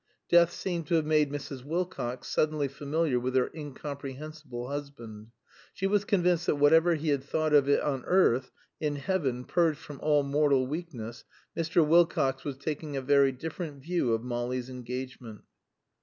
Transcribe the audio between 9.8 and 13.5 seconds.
all mortal weakness, Mr. Wilcox was taking a very